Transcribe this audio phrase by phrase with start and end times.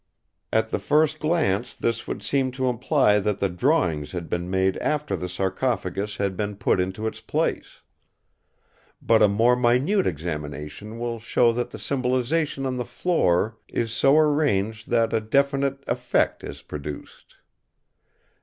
[0.51, 4.77] At the first glance this would seem to imply that the drawings had been made
[4.77, 7.81] after the sarcophagus had been put into its place.
[8.99, 14.17] But a more minute examination will show that the symbolisation on the floor is so
[14.17, 17.35] arranged that a definite effect is produced.